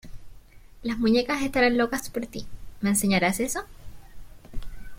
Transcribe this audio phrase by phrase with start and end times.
[0.81, 2.47] Las muñecas estarán locas por ti.¿
[2.81, 3.65] Me enseñarás eso?